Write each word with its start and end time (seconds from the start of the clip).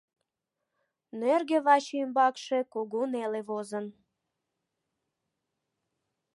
Нӧргӧ 1.19 1.57
ваче 1.65 1.95
ӱмбакше 2.03 2.59
кугу 2.73 3.01
неле 3.11 3.41
возын. 3.49 3.85